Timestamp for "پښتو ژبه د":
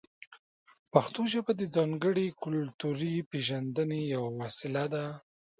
0.93-1.61